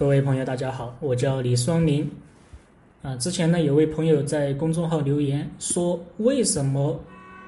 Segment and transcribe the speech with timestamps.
[0.00, 2.10] 各位朋友，大家好，我叫李双林。
[3.02, 6.98] 啊，之前呢有位朋友在公众号留言说，为什么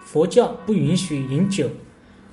[0.04, 1.70] 佛教不允许饮酒？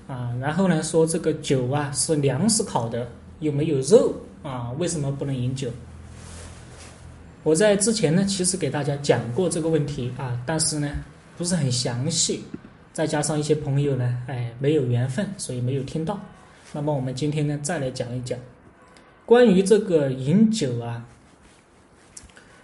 [0.10, 3.10] 啊，然后呢说这个酒啊是粮食烤的，
[3.40, 4.13] 又没有肉
[4.44, 5.69] 啊，为什么不能饮酒？
[7.44, 10.92] 我在之前呢其实给大家讲过这个问题啊，但是呢
[11.38, 12.44] 不是很详细，
[12.92, 16.20] 再加上一些朋友呢，哎没有缘分，所以没有听到。
[16.73, 18.38] 那么我们今天呢再来讲一讲。
[19.30, 21.05] 关于这个饮酒啊，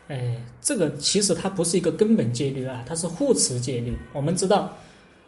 [0.07, 3.95] 哎，这个其实它不是一个根本戒律啊，它是护持戒律。
[4.11, 4.75] 我们知道，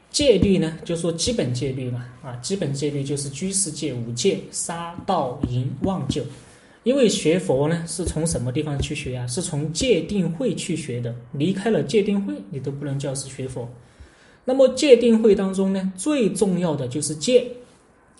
[0.09, 6.23] 戒律呢，就说基本戒律嘛，啊，基本戒律就是居士戒五戒：杀、盗、淫、妄、酒。
[6.81, 9.27] 因为学佛呢，是从什么地方去学啊？
[9.27, 11.13] 是从戒定慧去学的。
[11.33, 13.69] 离开了戒定慧，你都不能叫是学佛。
[14.43, 17.51] 那么戒定慧当中呢，最重要的就是戒。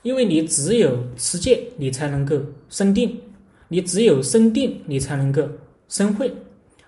[0.03, 2.39] 因为你只有持戒，你才能够
[2.69, 3.09] 生定；
[3.67, 5.47] 你只有生定，你才能够
[5.89, 6.31] 生慧。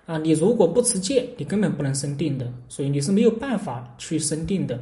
[0.06, 4.80] 啊，你如果不持戒，你根本不能生定的，所以你是没有办法去生定的。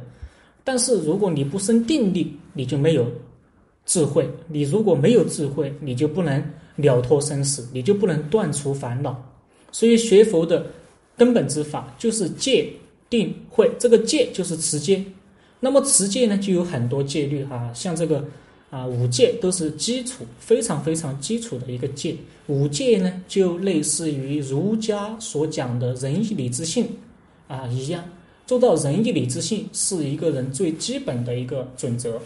[0.63, 3.05] 但是如果你不生定力，你就没有
[3.85, 6.43] 智慧；你如果没有智慧，你就不能
[6.77, 9.23] 了脱生死，你就不能断除烦恼。
[9.71, 10.65] 所以学佛的
[11.15, 12.67] 根本之法就是戒
[13.07, 15.03] 定慧，这个戒就是持戒。
[15.59, 18.25] 那么持戒呢，就有很多戒律哈，像这个
[18.69, 22.15] 啊五戒都是基础，非常非常基础的一个戒。
[22.47, 26.87] 五戒呢，就类似于儒家所讲的仁义礼智信
[27.47, 28.03] 啊一样，
[28.45, 32.19] 做到仁义礼智信是一个人最基本的一个准则。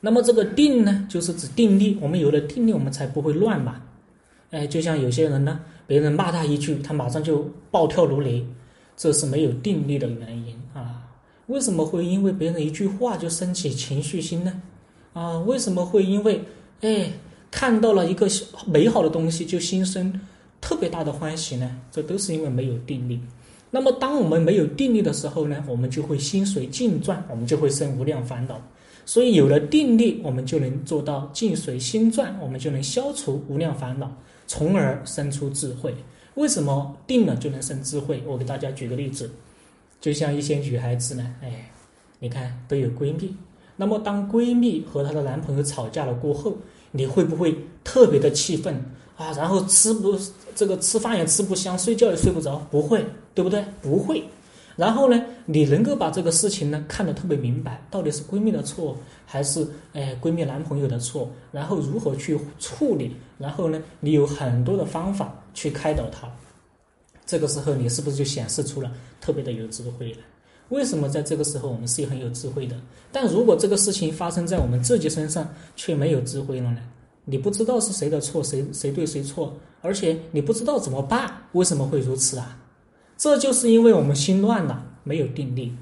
[0.00, 3.82] 那么这个定呢，就是指定力，我们有了定力，我们才不会乱嘛。
[4.50, 8.46] 哎，就像有些人呢，别人骂他一句，他马上就暴跳如雷，
[8.96, 10.95] 这是没有定力的原因啊。
[11.46, 14.62] 为什么会因为别人一句话就升起情绪心呢？
[15.12, 16.42] 啊，为什么会因为
[16.80, 17.10] 哎
[17.50, 18.26] 看到了一个
[18.66, 20.20] 美好的东西就心生
[20.60, 21.70] 特别大的欢喜呢？
[21.92, 23.20] 这都是因为没有定力。
[23.70, 28.60] 那么当我们没有定力的时候呢，我们就会心随境转，我们就会生无量烦恼。
[29.04, 34.10] 所以有了定力，我们就能做到境随心转，我们就能消除无量烦恼，
[34.48, 35.94] 从而生出智慧。
[36.34, 38.22] 为什么定了就能生智慧？
[38.26, 39.30] 我给大家举个例子。
[40.00, 41.70] 就像一些女孩子呢，哎，
[42.18, 43.34] 你看都有闺蜜。
[43.76, 46.56] 那么当闺蜜和她的男朋友吵架了过后，
[46.92, 48.74] 你会不会特别的气愤
[49.16, 49.32] 啊？
[49.32, 50.18] 然后吃不
[50.54, 52.56] 这个吃饭也吃不香，睡觉也睡不着？
[52.70, 53.64] 不会，对不对？
[53.82, 54.24] 不会。
[54.76, 61.30] 然后呢，你能够把这个事情呢看得特别明白，到底是闺蜜的错还是哎闺蜜男朋友的错？
[61.50, 63.14] 然后如何去处理？
[63.38, 66.30] 然后呢，你有很多的方法去开导她。
[67.26, 70.18] 这个时候，你是不是就显示出了特别的有智慧了？
[70.68, 72.76] 为什么在这个时候我们是很有智慧的？
[73.12, 76.78] 但如果这个事情发生在我们自己身上，却没有智慧了呢？
[77.24, 81.32] 你不知道是谁的错，谁谁对谁错，而且你不知道怎么办？
[81.52, 82.58] 为什么会如此啊？
[83.16, 85.72] 这就是因为我们心乱了，没有定力。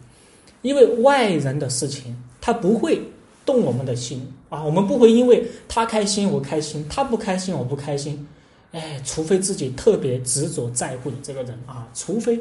[0.62, 3.00] 因为外人的事情，他不会
[3.44, 8.26] 动我们的心啊，我们不会因为他开心我开心，他不开心我不开心。
[8.74, 12.36] 哎，除非自己特别执着在乎的这个人啊，除非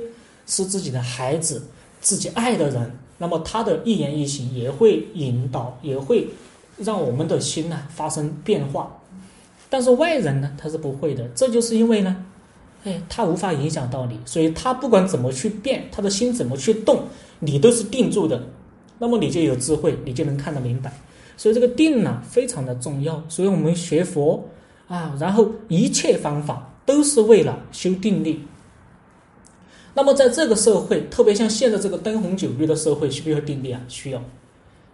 [0.47, 1.61] 是自己的孩子、
[2.01, 6.27] 自己爱的人，那么他的一言一行也会引导，也会
[6.77, 8.99] 让我们的心呢发生变化。
[9.69, 11.23] 但是外人呢，他是不会的。
[11.35, 12.25] 这就是因为呢，
[12.83, 17.03] 哎，他无法影响到你，所以他不管怎么去变，他的心怎么去动，
[17.41, 18.41] 你都是定住的。
[18.97, 20.91] 那么你就有智慧，你就能看得明白。
[21.37, 23.23] 所以这个定呢，非常的重要。
[23.29, 24.43] 所以我们学佛。
[24.87, 28.39] 啊，然后一切方法都是为了修定力。
[29.95, 33.79] 那么在这个社会，特别像现在这个灯红酒绿的社会，需不需要定力啊？
[33.87, 34.21] 需要，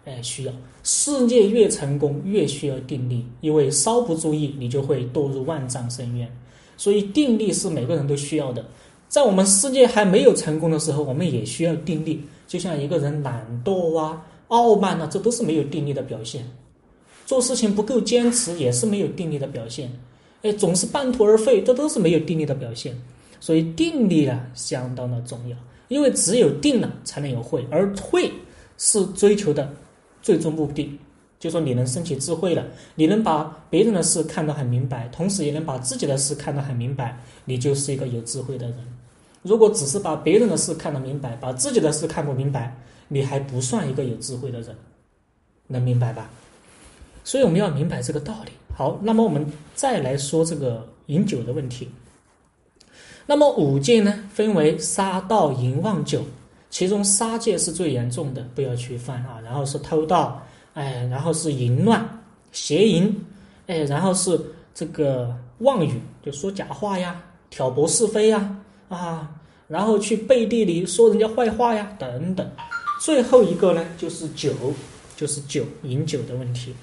[0.05, 0.53] 哎，需要。
[0.83, 6.29] 事业越成功，越需要定力，因为稍不注意，你就会堕入万丈深渊。
[6.75, 8.65] 所以定力是每个人都需要的。
[9.07, 12.23] 在我们事业还没有成功的时候，我们也需要定力。
[12.47, 16.45] 就像一个人懒惰啊、傲慢啊，这都是没有定力的表现。
[17.29, 19.91] 做事情不够坚持，也是没有定力的表现。
[20.41, 22.99] 哎，总是半途而废，这都是没有定力的表现。
[23.39, 25.55] 所以定力啊，相当的重要。
[25.89, 28.31] 因为只有定了，才能有慧，而慧
[28.79, 29.71] 是追求的
[30.23, 30.97] 最终目的。
[31.37, 32.65] 就说你能升起智慧了，
[32.95, 38.75] 你能把别人的事看得很明白，同时也能把自己的事看得很明白，你就是一个有智慧的人。
[39.43, 42.75] 如果只是把别人的事看得明白，把自己的事看不明白，
[43.07, 44.75] 你还不算一个有智慧的人。
[45.67, 46.27] 能明白吧？
[47.29, 48.51] 所以我们要明白这个道理。
[48.73, 49.45] 好，那么我们
[49.75, 51.87] 再来说这个饮酒的问题。
[53.27, 56.23] 那么五戒呢，分为杀盗淫妄酒，
[56.71, 59.39] 其中杀戒是最严重的，不要去犯啊。
[59.45, 60.43] 然后是偷盗，
[60.73, 62.03] 哎，然后是淫乱、
[62.51, 63.15] 邪淫，
[63.67, 64.41] 哎，然后是
[64.73, 67.21] 这个妄语，就说假话呀，
[67.51, 69.29] 挑拨是非呀，啊，
[69.67, 72.49] 然后去背地里说人家坏话呀，等等。
[72.99, 74.51] 最后一个呢，就是酒，
[75.15, 76.73] 就是酒，饮酒的问题。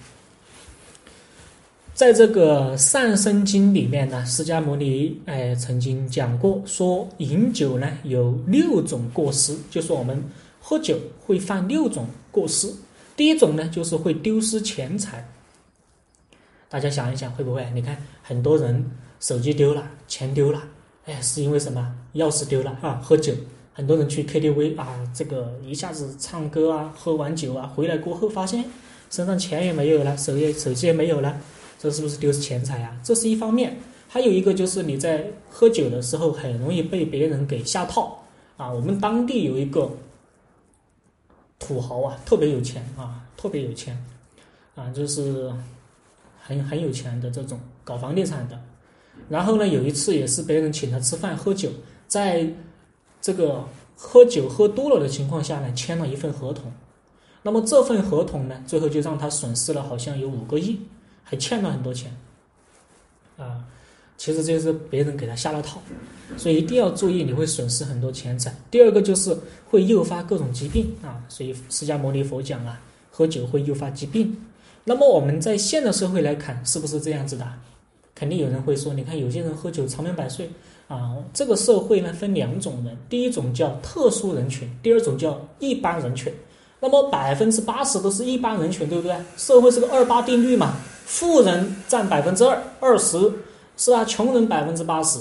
[1.97, 10.23] 在这个《善生经》里面呢，释迦牟尼哎曾经讲过，说饮酒呢有六种过失，就是我们
[10.61, 12.71] 喝酒会犯六种过失。
[13.17, 15.27] 第一种呢，就是会丢失钱财。
[16.69, 17.67] 大家想一想，会不会？
[17.73, 18.85] 你看很多人
[19.19, 20.63] 手机丢了，钱丢了，
[21.07, 21.95] 哎，是因为什么？
[22.17, 23.33] 钥匙丢了啊，喝酒。
[23.73, 28.63] 很多人去 KTV 啊，这个一下子唱歌啊，喝完酒啊，回来过后发现
[29.09, 31.41] 身上钱也没有了，手也手机也没有了。
[31.79, 32.99] 这是不是丢失钱财啊？
[33.03, 33.77] 这是一方面，
[34.09, 38.25] 还有一个就是你在喝酒的时候很容易被别人给下套
[38.57, 38.73] 啊。
[38.73, 39.91] 我们当地有一个
[41.59, 44.03] 土豪啊，特别有钱啊，特别有钱
[44.75, 45.53] 啊，就是
[46.41, 48.59] 很很有钱的这种搞房地产的。
[49.29, 51.71] 然后呢，有一次也是别人请他吃饭喝酒，
[52.07, 52.47] 在
[53.21, 53.65] 这个
[53.97, 56.73] 喝酒喝多了的情况下呢，签了一份合同。
[57.43, 60.81] 那么这份合同呢，最后就让他损失了好像有五个亿。
[61.29, 62.17] 还欠了很多钱，
[63.37, 63.65] 啊，
[64.17, 65.83] 其实这是别人给他下了套，
[66.37, 68.55] 所以一定要注意，你会损失很多钱财。
[68.71, 69.37] 第二个就是
[69.69, 72.81] 会诱发各种疾病啊，所以释迦牟尼佛讲啊，
[73.11, 74.37] 喝酒会诱发疾病。
[74.85, 77.45] 那么我们在现代社会来看，是不是这样子的？
[78.15, 80.49] 肯定有人会说，你看有些人喝酒长命百岁
[80.87, 81.17] 啊。
[81.35, 86.33] 这个社会呢分两种人，第一种叫特殊人群，第二种叫一般人群。
[86.79, 89.17] 那么百分之八十都是一般人群，对不对？
[89.37, 90.77] 社会是个二八定律嘛。
[91.07, 93.17] 富人占百分之二二十，
[93.77, 94.05] 是吧？
[94.05, 95.21] 穷人百分之八十，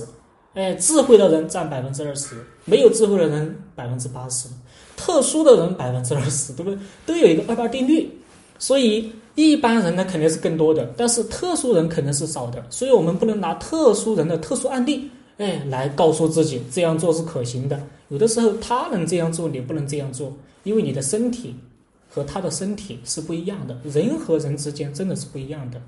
[0.56, 2.36] 哎，智慧的人占百分之二十，
[2.66, 4.50] 没有智慧的人百分之八十，
[4.98, 6.80] 特殊的人百分之二十，对不对？
[7.06, 8.10] 都有一个二八定律，
[8.58, 17.80] 所以一般人呢肯定是更多的，但是特殊人肯定是少的，所以我们不能拿特殊人的特殊案例，哎，来告诉自己这样做是可行的。
[18.10, 20.34] 有的时候他能这样做，你不能这样做，
[20.64, 21.56] 因为你的身体。
[22.16, 25.82] 和他的身体是不一样的，人和人之间真的是不一样的，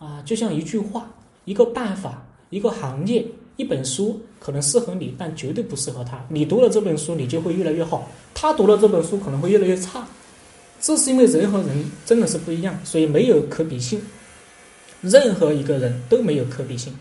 [0.00, 1.08] 啊，就像一句话、
[1.44, 3.24] 一个办法、一个行业、
[3.54, 6.26] 一本书，可能适合你，但绝对不适合他。
[6.28, 8.00] 你读了这本书，你就会越来越好；
[8.34, 10.04] 他读了这本书，可能会越来越差。
[10.80, 14.02] 这是因为人和人真的是不一样，所以没有可比性。
[15.02, 16.92] 任何一个人都没有可比性，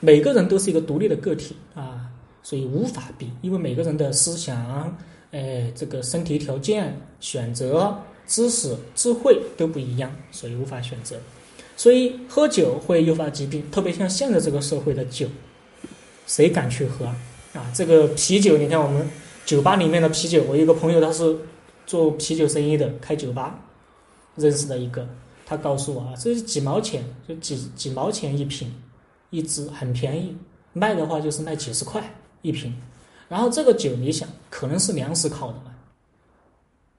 [0.00, 2.10] 每个人都是一个独立的个体啊，
[2.42, 4.92] 所以无法比，因为每个人的思想。
[5.30, 7.96] 哎，这个身体条件、选择、
[8.26, 11.16] 知识、智慧都不一样，所以无法选择。
[11.76, 15.28] 所以喝酒会诱发疾病，特别像现在这个社会的酒，
[16.26, 17.04] 谁敢去喝
[17.52, 17.70] 啊？
[17.72, 19.08] 这个啤酒，你看我们
[19.44, 21.36] 酒吧里面的啤酒，我有个朋友他是
[21.86, 23.60] 做啤酒生意的，开酒吧
[24.34, 25.06] 认识的一个，
[25.46, 28.74] 他告诉我啊，这是几毛钱，就几几毛钱一瓶，
[29.30, 30.36] 一支很便宜，
[30.72, 32.02] 卖的话就是卖几十块
[32.42, 32.74] 一瓶。
[33.28, 35.74] 然后这个酒，你想可能是粮食烤的嘛，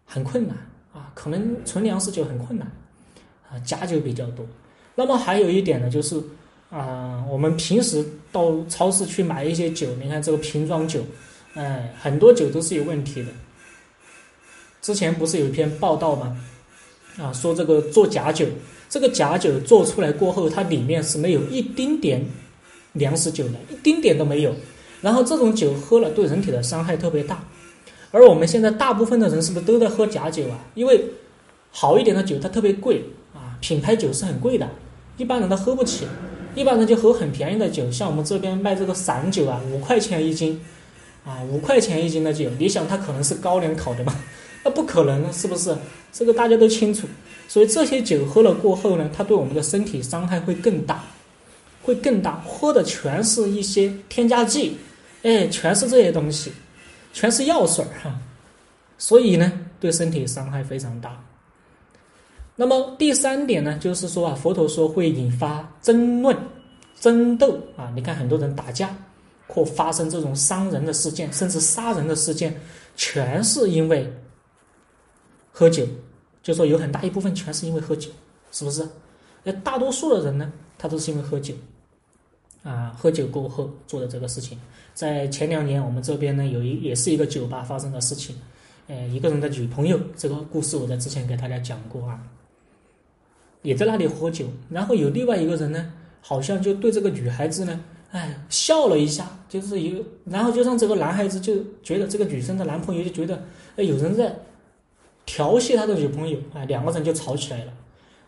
[0.05, 0.55] 很困难
[0.93, 2.71] 啊，可能纯粮食酒很困难
[3.49, 4.45] 啊，假酒比较多。
[4.95, 6.21] 那么还有一点呢，就是
[6.69, 11.01] 啊，我们平时到超市去买一些酒，你看这个瓶装酒，
[11.55, 13.29] 哎，很多酒都是有问题的。
[14.81, 16.39] 之前不是有一篇报道吗？
[17.17, 18.45] 啊，说这个做假酒，
[18.87, 22.23] 这个假酒做出来过后，它里面是没有一丁点
[22.93, 24.54] 粮食酒的，一丁点都没有。
[25.01, 27.44] 然后这种酒喝了对人体的伤害特别大，
[28.11, 30.59] 而我们现在大部分的人是不是都在喝假酒啊？
[30.75, 31.03] 因为
[31.71, 33.03] 好一点的酒它特别贵
[33.33, 34.68] 啊，品牌酒是很贵的，
[35.18, 36.07] 一般人都喝不起，
[36.56, 40.59] 一般人就喝很便宜的酒，像我们这边卖这个散酒啊，五块钱一斤，
[41.23, 44.15] 啊五块钱一斤的酒，你想它可能是高粱烤的吗？
[44.65, 45.73] 那不可能，是不是？
[46.11, 47.07] 这个大家都清楚，
[47.47, 51.03] 所以这些酒喝了过后呢，它对我们的身体伤害会更大，
[51.83, 54.75] 会更大，喝的全是一些添加剂。
[55.23, 56.52] 哎，全是这些东西，
[57.11, 58.19] 全是药水儿哈，
[58.97, 61.21] 所以呢，对身体伤害非常大。
[62.56, 66.35] 那么第三点呢，就是说啊，佛陀说会引发争论、
[66.99, 67.92] 争斗啊。
[67.95, 68.95] 你看很多人打架
[69.47, 72.59] 或发生这种伤人的事件，甚至杀人的事件，
[72.95, 74.14] 全是因为
[75.52, 75.85] 喝酒。
[76.42, 78.09] 就说有很大一部分全是因为喝酒，
[78.52, 78.88] 是不是？
[79.44, 81.54] 那大多数的人呢，他都是因为喝酒
[82.63, 84.59] 啊，喝酒过后做的这个事情。
[84.94, 88.35] 在前两年，我们这边呢有一也是一个酒吧发生的事情，
[88.87, 92.21] 呃，一个人的女朋友，这个故事我在之前给大家讲过啊，
[93.61, 97.80] 也在那里喝酒，然后有另外一个人呢，好像就对这个女孩子呢，
[98.11, 103.42] 哎，笑了一下，就是有，然后就让这个男孩子就觉得这个女生的男朋友就觉得，
[103.78, 104.35] 哎，有人在
[105.25, 107.73] 调戏他的女朋友，哎，两个人就吵起来了，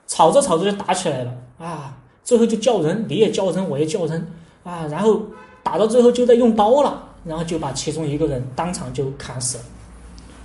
[0.07, 1.35] 吵着吵着就打起来了。
[1.57, 4.27] 啊，最后就叫人，你也叫人，我也叫人
[4.63, 5.21] 啊，然后
[5.63, 9.63] 打到最后就在用刀了，然后就把其中一个人当场就砍死了，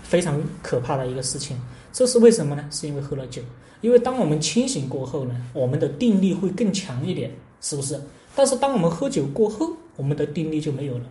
[0.02, 1.56] 非常可怕的一个事情。
[1.92, 2.64] 这是为什么呢？
[2.70, 3.40] 是因为喝了酒。
[3.82, 7.30] 因为当我们清醒过后呢，我们的定力会更强一点，
[7.60, 8.00] 是不是？
[8.34, 11.04] 但是当我们喝酒过后，我们的定力就没有了。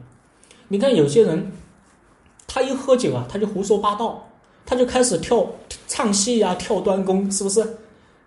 [0.68, 1.52] 你看有些人，
[2.48, 4.28] 他一喝酒啊，他就胡说八道，
[4.66, 5.48] 他就开始跳
[5.88, 7.78] 唱戏呀，跳端弓，是不是？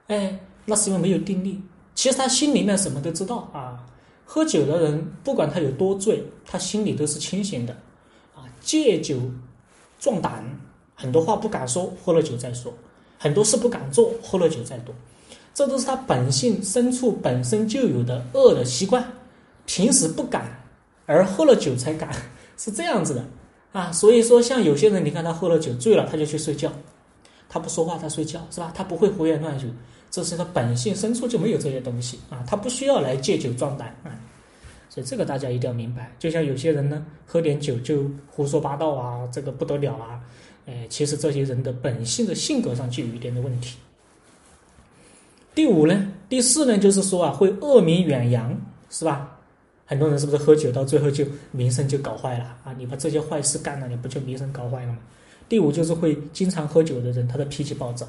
[0.07, 1.61] 哎，那是因为没有定力。
[1.99, 3.85] 其实他心里面什么都知道啊。
[4.25, 7.77] 喝酒的人，不管他有多醉，他心里都是清醒的
[8.37, 8.47] 啊。
[8.61, 9.19] 借酒
[9.99, 10.45] 壮胆，
[10.95, 12.73] 很多话不敢说，喝了酒再说。
[13.19, 14.95] 很多事不敢做，喝了酒再多，
[15.53, 19.05] 这都是他本性深处本身就有的恶的习惯，
[19.67, 20.49] 平时不敢，
[21.05, 22.15] 而喝了酒才敢，
[22.57, 23.25] 是这样子的
[23.73, 23.91] 啊。
[23.91, 26.71] 所以说，像有些人，你看他喝了酒醉了，他就去睡觉，
[27.49, 28.71] 他不说话，他睡觉是吧？
[28.73, 29.73] 他不会胡言乱语，
[30.11, 34.11] 这是他本性深处就没有这些东西啊，他不需要来借酒壮胆啊。
[34.89, 36.11] 所以这个大家一定要明白。
[36.19, 40.21] 就像有些人呢，喝点酒就胡说八道啊，这个不得了啊。
[40.67, 43.77] 哎，其实这些人的本性的性格上就有一点的问题。
[45.55, 48.59] 第五呢，第四呢，就是说啊，会恶名远扬，
[48.91, 49.39] 是吧？
[49.85, 52.75] 很多人是不是喝酒到最后就名声就搞坏了啊？
[52.77, 54.99] 你把这些坏事干了，你不就名声搞坏了吗？
[55.49, 58.07] 第五就是会经常喝酒的人，他的脾气暴躁。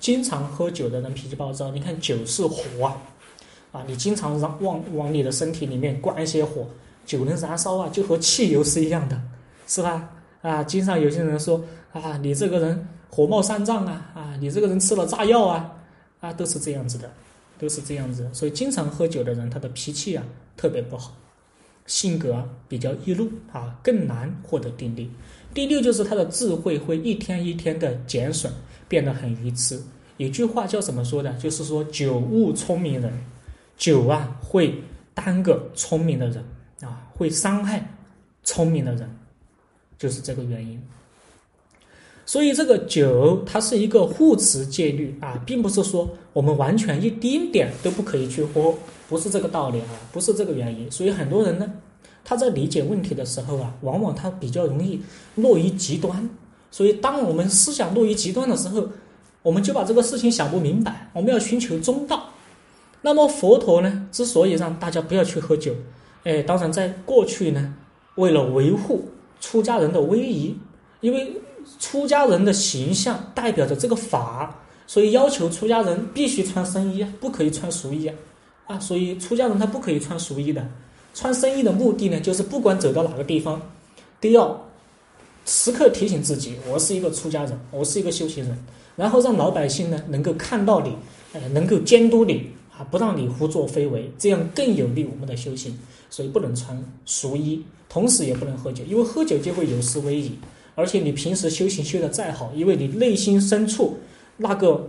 [0.00, 2.96] 经常喝酒的人脾气暴躁，你看酒是火啊，
[3.72, 6.66] 啊，你经常让往往你的身体里面灌一些火，
[7.06, 9.20] 酒能燃烧啊，就和汽油是一样的，
[9.66, 10.10] 是吧？
[10.42, 15.72] 啊，经常有些人说啊，你这个人火冒三丈啊，啊，你这个人吃了炸药啊，
[16.20, 17.10] 啊，都是这样子的，
[17.58, 18.28] 都是这样子。
[18.32, 20.22] 所以经常喝酒的人，他的脾气啊
[20.56, 21.16] 特别不好，
[21.86, 25.10] 性格比较易怒啊，更难获得定力。
[25.54, 28.52] 第六就是他的智慧会一天一天的减损，
[28.88, 29.80] 变得很愚痴。
[30.16, 31.32] 有句话叫怎么说的？
[31.34, 33.12] 就是说酒误聪明人，
[33.76, 34.74] 酒啊会
[35.14, 36.44] 耽搁聪明的人
[36.82, 37.88] 啊，会伤害
[38.42, 39.08] 聪明的人。
[39.96, 40.78] 就是这个原因，
[42.26, 48.74] 所以这个酒它是一个护持戒律啊，并不是说我们完全一丁点都不可以去喝，
[49.08, 50.90] 不是这个道理啊，不是这个原因。
[50.90, 51.72] 所以很多人呢，
[52.24, 55.00] 他在理解问题的时候啊，往往他比较容易
[55.34, 56.28] 落于极端。
[56.70, 58.88] 所以当我们思想落于极端的时候，
[59.42, 61.10] 我们就把这个事情想不明白。
[61.12, 62.24] 我们要寻求中道。
[63.02, 65.72] 那么佛陀呢，之所以让大家不要去喝酒，
[66.24, 67.74] 哎，当然在过去呢，
[68.16, 69.04] 为了维护。
[69.40, 70.56] 出家人的威仪，
[71.02, 71.30] 因为
[71.78, 78.16] 出家人的形象代表着这个法，所以要求出家人必须穿僧衣，不可以穿俗衣啊！
[78.68, 80.66] 啊，所以出家人他不可以穿俗衣的。
[81.14, 83.62] 穿僧衣的目的呢，就是不管走到哪个地方，
[84.20, 84.68] 都要
[85.46, 88.58] 时刻提醒自己，我是一个出家人，我是一个修行人，
[88.96, 90.94] 然后让老百姓呢能够看到你，
[91.32, 95.78] 呃，能够监督你啊，不让你胡作非为，这样更有利我们的修行。
[96.10, 97.64] 所以不能穿俗衣。
[97.88, 100.32] 同时也不能喝酒，因为喝酒就会有失威仪，
[100.74, 103.96] 而且你平时修行修的再好，因为你内心深处
[104.36, 104.88] 那个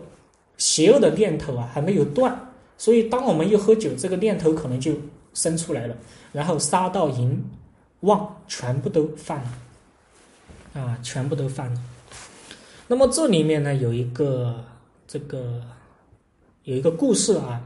[0.57, 4.93] 邪恶的念头啊还没有断，所以当我们一喝酒，这个念头可能就
[5.35, 5.95] 生出来了，
[6.33, 7.39] 然后杀盗淫
[7.99, 9.37] 妄全部都犯
[10.73, 11.79] 了，啊，全部都犯了。
[12.87, 14.65] 那么这里面呢有一个
[15.07, 15.61] 这个
[16.63, 17.61] 有一个故事啊，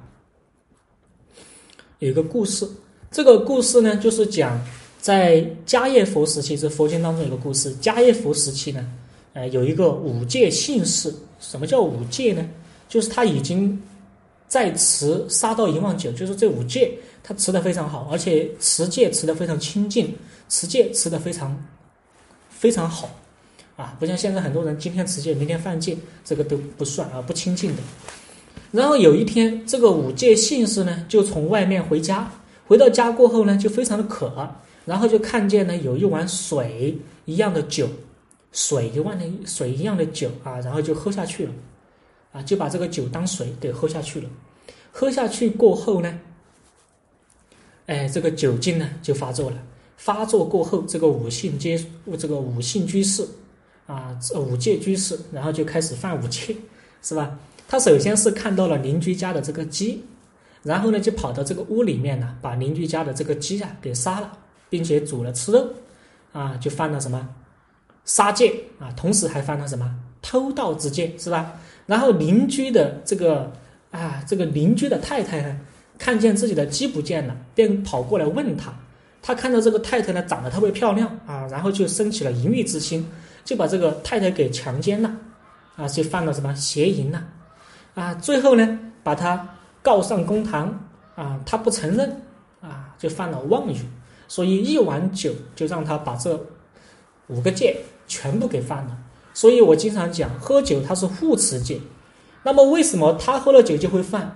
[1.99, 2.69] 有一个故事，
[3.09, 4.59] 这个故事呢就是讲。
[5.01, 7.73] 在迦叶佛时期，这佛经当中有个故事。
[7.77, 8.85] 迦叶佛时期呢，
[9.31, 11.15] 呃，有一个五戒信士。
[11.39, 12.45] 什么叫五戒呢？
[12.89, 13.81] 就是他已经
[14.49, 16.91] 在持杀盗淫妄酒，就是这五戒，
[17.29, 20.15] 他持的非常好，而且持戒持的非常清净，
[20.49, 21.55] 持戒持的非常
[22.49, 23.07] 非常好
[23.77, 23.95] 啊！
[23.99, 25.95] 不像现在很多人今天持戒，明天犯戒，
[26.25, 27.83] 这个都不算啊，不清净的。
[28.71, 32.31] 然后有一天，这个五戒信士呢，就从外面回家，
[32.65, 34.49] 回到家过后呢，就非常的渴。
[34.85, 37.87] 然后就看见呢，有一碗水一样的酒，
[38.51, 41.51] 水一碗的水一样的酒啊，然后就喝下去了，
[42.31, 44.27] 啊，就把这个酒当水给喝下去了。
[44.91, 46.19] 喝下去过后呢，
[47.89, 49.57] 哎，这个酒精呢就发作了。
[49.97, 51.83] 发作过后，这个五姓接
[52.17, 53.27] 这个五姓居士
[53.87, 56.55] 啊，五戒居士，然后就开始犯五戒，
[57.01, 57.37] 是吧？
[57.67, 60.03] 他首先是看到了邻居家的这个鸡，
[60.63, 64.31] 然后呢就跑到这个屋里面呢，把邻居家的这个鸡啊给杀了。
[64.71, 65.67] 并且煮了吃肉，
[66.31, 67.27] 啊，就犯了什么
[68.05, 68.91] 杀戒啊？
[68.95, 71.59] 同时还犯了什么偷盗之戒，是吧？
[71.87, 73.51] 然后邻居的这个
[73.89, 75.59] 啊，这个邻居的太太呢，
[75.99, 78.73] 看见自己的鸡不见了，便跑过来问他。
[79.21, 83.05] 他看到这个太太呢，长得特别漂亮啊，然后就生起了淫欲之心，
[83.43, 85.13] 就把这个太太给强奸了，
[85.75, 87.21] 啊，就犯了什么邪淫了，
[87.95, 89.47] 啊，最后呢，把他
[89.83, 92.21] 告上公堂，啊，他不承认
[92.61, 93.77] 啊，就犯了妄语，
[94.29, 96.39] 所以一碗酒就让他把这
[97.27, 97.75] 五个戒
[98.07, 98.97] 全部给犯了。
[99.33, 101.79] 所以我经常讲，喝酒它是护持戒。
[102.43, 104.33] 那么为什么他喝了酒就会犯？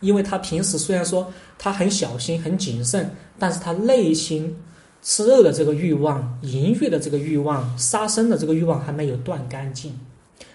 [0.00, 4.56] 因为他平时虽然说他很小心、很谨慎，但是他内心
[5.02, 9.92] 吃肉的这个欲望、淫欲的这个欲望、杀生的这个欲望还没有断干净，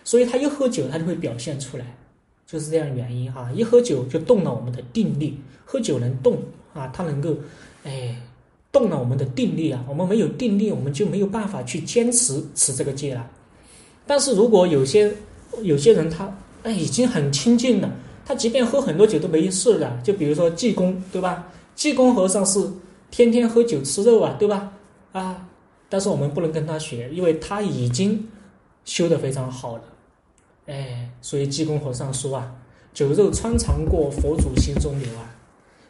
[0.04, 1.86] 所以他一喝酒，他就会表现出来，
[2.48, 3.50] 就是这样原因哈。
[3.54, 6.38] 一喝酒就动了我们的定力，喝酒能动
[6.74, 7.36] 啊，他能够
[7.84, 8.20] 哎
[8.72, 9.86] 动了我们的定力啊。
[9.88, 13.30] 我们没有定力，我们就没有办法去坚持持这个戒了。
[14.08, 15.14] 但是如果有些
[15.62, 17.92] 有些人他哎已经很清净了。
[18.26, 21.48] 他即便喝很多酒都没事的，就比如说济公，对吧？
[21.76, 22.60] 济公和尚是
[23.12, 24.74] 天天喝酒吃肉啊，对吧？
[25.12, 25.48] 啊，
[25.88, 28.28] 但是我们不能跟他学，因为他已经
[28.84, 29.84] 修得非常好了，
[30.66, 32.52] 哎，所以济公和尚说啊
[32.94, 35.36] ：“酒肉穿肠过，佛祖心中留啊。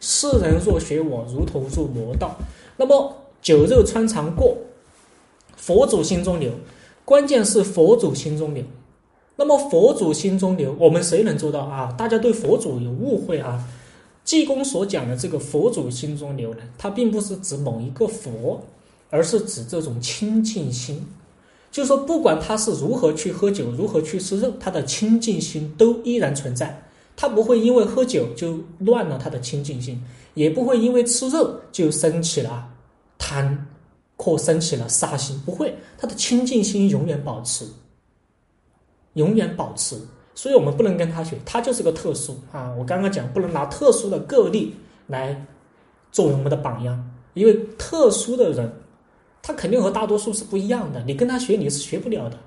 [0.02, 2.36] 世人若学我，如同入魔道。”
[2.78, 4.58] 那么酒肉穿肠过，
[5.56, 6.52] 佛祖心中留，
[7.06, 8.64] 关键是佛祖心中留。
[9.36, 11.94] 那么佛祖心中留，我们谁能做到啊？
[11.98, 13.62] 大家对佛祖有误会啊。
[14.24, 18.60] 济公所讲的这个佛祖心中留呢，它并不是指某一个佛，
[19.10, 21.06] 而是指这种清净心。
[21.72, 26.82] 就说，不管他是如何去喝酒，如何去吃肉，他的清净心都依然存在。
[27.18, 30.02] 他不会因为喝酒就乱了他的清净心，
[30.34, 32.68] 也不会因为吃肉就升起了
[33.18, 33.68] 贪
[34.18, 37.66] 或升起了杀心，不会，他的清净心永远保持。
[39.16, 39.98] 永远保持，
[40.34, 42.74] 所以我们不能跟他学，他就是个特殊啊！
[42.78, 44.74] 我刚刚讲不能拿特殊的个例
[45.08, 45.46] 来
[46.12, 48.72] 作为我们的榜样，因为特殊的人，
[49.42, 51.04] 他肯定和大多数是不一样的。
[51.06, 52.38] 你跟他学，你是学不了的。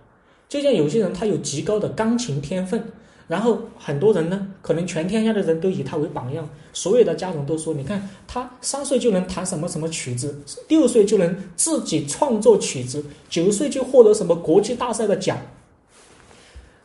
[0.48, 2.82] 就像有些人，他有极高的钢琴天分，
[3.26, 15.38] 然后很多人呢，可能全天下的人都以他为榜样，所有的家长都说，你看他三岁就能弹什么什么曲子，六岁就能自己创作曲子，九岁就获得什么国际大赛的奖。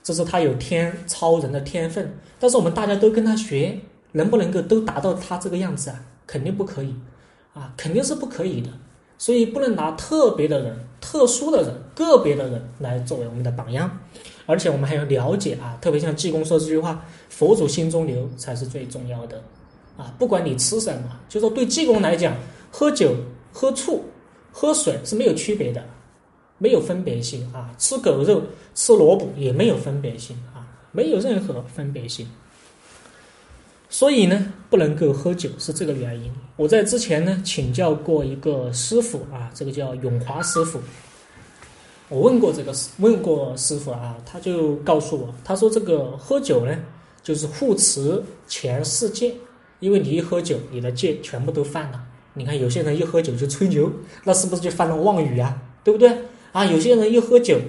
[0.04, 3.80] 这是他有天超人的天分，但是我们大家都跟他学，
[4.12, 6.00] 能不能够都达到他这个样子啊？
[6.28, 6.94] 肯定不可以，
[7.54, 8.70] 啊，肯定是不可以的。
[9.18, 14.00] 所以不能拿特别的人、特殊的人、个别的人来作为我们的榜样，
[14.46, 19.42] 而且我们还要了解啊，特别像济公说这句话：“佛祖心中留”才是最重要的
[19.96, 20.13] 啊！
[20.20, 22.36] 不管你吃什么，就说对济公来讲，
[22.70, 23.16] 喝酒、
[23.54, 24.04] 喝醋、
[24.52, 25.82] 喝水是没有区别的。
[26.60, 28.42] 没有分别性啊，吃狗肉、
[28.73, 32.27] 吃萝卜也没有分别心啊，没有任何分别心。
[33.89, 36.31] 所以呢，不能够喝酒是这个原因。
[36.55, 40.79] 我在之前呢请教过一个师傅啊，这个叫永华师傅。
[42.09, 46.75] 我问过这个问过师傅啊，他就告诉我，他说这个喝酒呢，
[47.21, 49.33] 就是护持前世戒，
[49.79, 52.03] 因为你一喝酒，你的戒全部都犯了。
[52.33, 53.91] 你看有些人一喝酒就吹牛，
[54.23, 55.62] 那是不是就犯了妄语啊？
[55.83, 56.12] 对不对？
[56.51, 57.59] 啊，有些人一喝酒，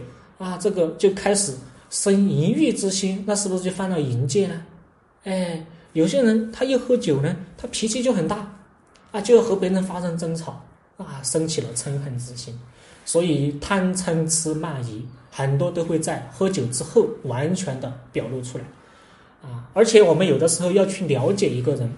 [0.44, 1.54] 啊，这个就开始
[1.88, 4.62] 生淫欲之心，那是不是就犯了淫戒呢？
[5.22, 8.54] 哎，有些人他一喝酒呢，他脾气就很大，
[9.10, 10.62] 啊，就要和别人发生争吵，
[10.98, 12.54] 啊，生起了嗔恨之心，
[13.06, 18.64] 所以贪嗔痴慢疑很多都会在喝酒之后完全的表露出来，
[19.48, 21.90] 啊，而且我们有的时候要去了解一个人，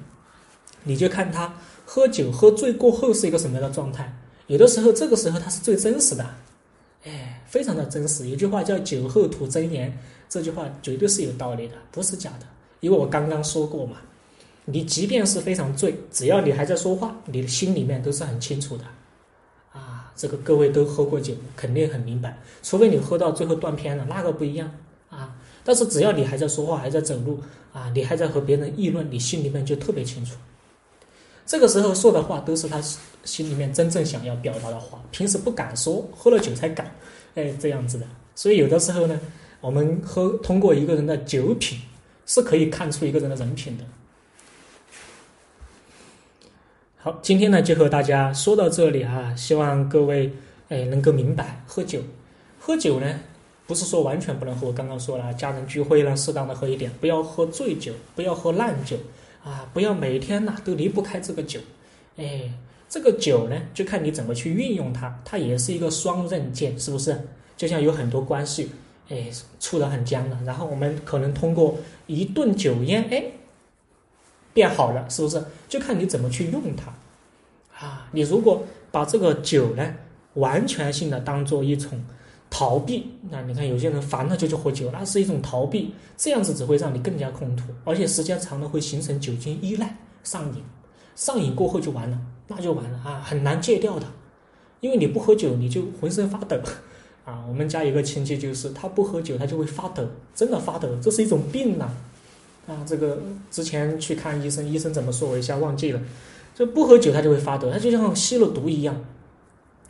[0.85, 1.53] 你就看他
[1.85, 6.25] 喝酒喝醉过后是一个什么样的状态，有的时候这个时候他是最真实的。
[7.47, 8.29] 非常的真实。
[8.29, 9.97] 有句话叫“酒后吐真言”，
[10.29, 12.47] 这句话绝对是有道理的，不是假的。
[12.81, 13.97] 因为我刚刚说过嘛，
[14.65, 18.85] 你即便是非常醉，只要你还在说话，你的心里面都是很清楚的。
[19.73, 22.39] 啊，这个各位都喝过酒，肯定很明白。
[22.63, 24.71] 除非你喝到最后断片了，那个不一样
[25.09, 25.35] 啊。
[25.65, 27.41] 但是只要你还在说话，还在走路，
[27.73, 30.37] 啊，你还在和别人议论，你心里面就特别清楚。
[31.45, 32.81] 这个时候说的话都是他
[33.25, 36.93] 心里面真正想要表达的话，平时不敢说，喝了酒才敢，
[37.37, 38.07] 哎，这样子的。
[38.35, 39.21] 所以有的时候呢，
[39.61, 41.79] 我们喝通过一个人的酒品
[42.27, 43.85] 是可以看出一个人的人品的。
[46.97, 50.33] 好，今天呢就和大家说到这里啊，希望各位
[50.69, 52.01] 哎能够明白，喝酒，
[52.59, 53.21] 喝酒呢
[53.69, 58.97] 不是说完全不能喝，我刚刚说了，家人聚会呢适当的喝一点，不要喝醉酒，不要喝烂酒。
[59.45, 61.61] 啊，不要每天呐都离不开这个酒，
[62.17, 62.53] 哎，
[62.89, 67.29] 这个酒呢，就看你怎么去运用它，它也是一个双刃剑，是不是？
[67.57, 68.71] 就像有很多关系，
[69.09, 73.25] 哎，处得很僵的，然后我们可能通过一顿酒宴，哎，
[74.53, 75.43] 变好了，是不是？
[75.69, 79.95] 就看你怎么去用它，啊，你如果把这个酒呢，
[80.35, 82.03] 完全性的当做一种。
[82.49, 89.97] 逃避，那你看有些人烦了就去喝酒，那是一种逃避，这样子只会让你更加空吐，而且时间长了会形成酒精依赖。
[90.23, 90.63] 上瘾，
[91.17, 94.07] 上瘾过后就完了，那就完了啊，很难戒掉的，
[94.81, 96.57] 因为你不喝酒你就浑身发抖
[97.25, 97.45] 啊。
[97.49, 101.91] 我们家有个亲戚就是他不喝酒他就会发抖，真的发抖，这是一种病呐
[102.67, 102.85] 啊。
[102.87, 106.01] 这个之前去看医生，医生怎么说我一下忘记了，
[106.55, 108.95] 就不喝酒他就会发抖，他就像吸了毒一样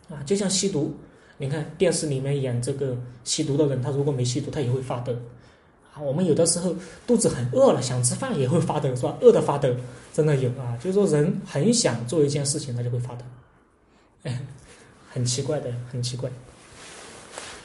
[0.08, 0.94] 啊，就像吸毒。
[1.38, 5.14] 你看电视里面演这个吸毒的人，他如果没吸毒，他也会发抖。
[6.00, 6.74] 我们有的时候
[7.06, 9.16] 肚子很饿了，想吃饭也会发抖，是吧？
[9.20, 9.68] 饿的发抖，
[10.12, 10.76] 真的有啊。
[10.82, 13.24] 就是说，人很想做一件事情，他就会发抖。
[14.24, 14.40] 哎，
[15.10, 16.30] 很奇怪的，很奇怪。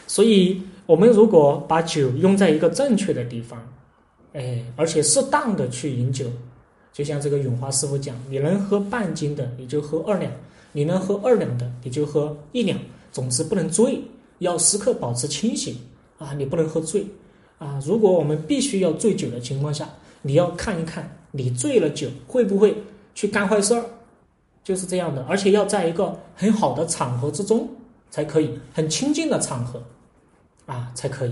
[0.07, 3.61] 所以，我们如果把酒用在一个正确的地方，
[4.33, 6.25] 哎，而且适当的去饮酒，
[6.93, 10.31] 就像这个永华师傅讲，你能喝半斤的，你就喝二两；
[10.71, 12.77] 你能喝二两的，你就喝一两。
[13.11, 14.01] 总之不能醉，
[14.39, 15.75] 要时刻保持清醒
[16.17, 16.33] 啊！
[16.33, 17.05] 你不能喝醉
[17.61, 17.79] 啊！
[17.85, 19.87] 如果我们必须要醉酒的情况下，
[20.23, 22.75] 你要看一看你醉了酒会不会
[23.13, 23.85] 去干坏事儿，
[24.63, 25.23] 就是这样的。
[25.29, 27.69] 而且要在一个很好的场合之中
[28.09, 29.83] 才可以，很清静的场合
[30.65, 31.31] 啊才可以。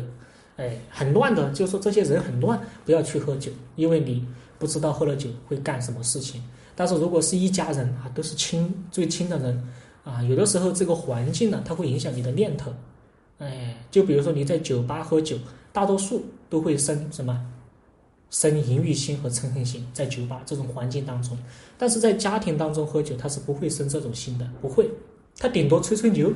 [0.57, 4.23] 哎，很乱的，就是说这些人很乱，不要去喝酒，因为你
[4.59, 6.43] 不知道喝了酒会干什么事情。
[6.75, 9.67] 但是如果是一家人啊，都是亲最亲的人。
[10.03, 12.71] 啊，有的时候这个环境呢，它会影响你的念头。
[13.39, 15.37] 哎，就比如说你在酒吧喝酒，
[15.79, 17.41] 大多数都会生什么？
[18.31, 21.37] 生淫欲心和嗔恨心，在酒吧这种环境当中。
[21.77, 24.89] 但是在家庭当中喝酒，他是不会生这种心的，不会。
[25.37, 26.33] 他顶多吹吹牛，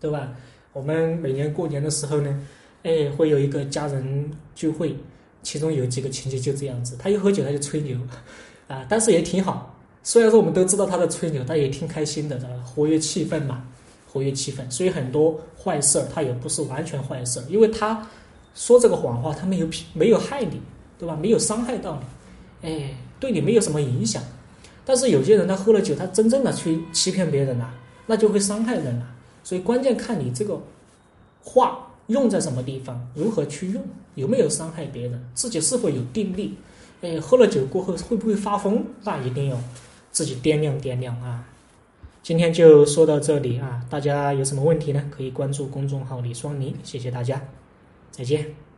[0.00, 0.32] 对吧？
[0.72, 2.36] 我们每年过年的时候呢，
[2.82, 4.96] 哎，会有一个家人聚会，
[5.44, 7.96] 其中有几个亲戚就这样子，他一喝酒他就吹牛，
[8.66, 9.72] 啊，但是也挺好。
[10.02, 13.64] 虽然说我们都知道他在吹牛，但也挺开心的，活跃气氛嘛，
[14.12, 14.68] 活跃气氛。
[14.68, 18.04] 所以很多坏事儿他也不是完全坏事儿，因为他
[18.54, 20.60] 说这个谎话，他没有骗没有害你，
[20.98, 21.16] 对吧？
[21.16, 22.00] 没有伤害到
[22.62, 24.22] 你，哎，对你没有什么影响。
[24.84, 27.74] 但是有些人他喝了酒，他真正的去欺骗别人了，
[28.06, 29.06] 那就会伤害人了。
[29.44, 30.60] 所以关键看你这个
[31.42, 33.82] 话用在什么地方，如何去用，
[34.14, 36.56] 有没有伤害别人，自己是否有定力。
[37.00, 38.84] 哎，喝了酒过后会不会发疯？
[39.04, 39.58] 那一定要。
[40.12, 41.42] 自己掂量掂量啊！
[42.22, 43.82] 今天就说到这里啊！
[43.88, 45.02] 大家有什么问题呢？
[45.10, 47.40] 可以关注公众号李双宁，谢谢大家，
[48.12, 48.71] 再见。